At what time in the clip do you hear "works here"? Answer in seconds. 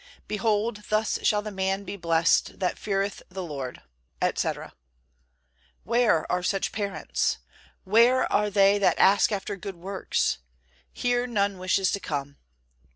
9.75-11.27